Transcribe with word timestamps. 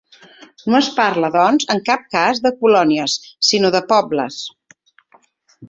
No 0.75 0.79
es 0.79 0.87
parla, 0.99 1.29
doncs, 1.35 1.65
en 1.75 1.83
cap 1.91 2.07
cas 2.17 2.41
de 2.47 2.53
‘colònies’ 2.63 3.19
sinó 3.51 3.73
de 3.79 3.85
‘pobles’. 3.95 4.43